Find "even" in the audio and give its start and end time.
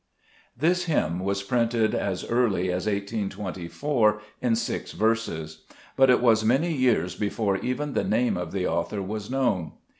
7.57-7.93